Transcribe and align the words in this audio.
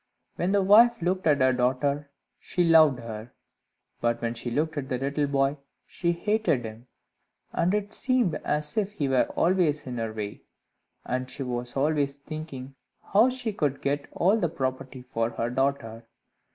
When 0.35 0.51
the 0.51 0.63
wife 0.63 0.99
looked 1.03 1.27
at 1.27 1.41
her 1.41 1.53
daughter, 1.53 2.09
she 2.39 2.63
loved 2.63 2.97
her; 3.01 3.33
but 3.99 4.19
when 4.19 4.33
she 4.33 4.49
looked 4.49 4.75
at 4.75 4.89
the 4.89 4.97
little 4.97 5.27
boy, 5.27 5.57
she 5.85 6.11
hated 6.11 6.65
him, 6.65 6.87
and 7.53 7.71
it 7.75 7.93
seemed 7.93 8.33
as 8.43 8.77
if 8.77 8.93
he 8.93 9.07
were 9.07 9.27
always 9.35 9.85
in 9.85 9.99
her 9.99 10.11
way, 10.11 10.41
and 11.05 11.29
she 11.29 11.43
was 11.43 11.77
always 11.77 12.15
thinking 12.17 12.73
how 13.13 13.29
she 13.29 13.53
could 13.53 13.79
get 13.79 14.07
all 14.11 14.39
the 14.39 14.49
property 14.49 15.03
for 15.03 15.29
her 15.29 15.51
daughter. 15.51 16.07